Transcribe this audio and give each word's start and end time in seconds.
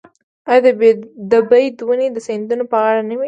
آیا 0.49 0.61
د 1.31 1.33
بید 1.55 1.75
ونې 1.87 2.07
د 2.13 2.17
سیندونو 2.27 2.63
په 2.71 2.77
غاړه 2.83 3.01
نه 3.09 3.15
وي؟ 3.15 3.19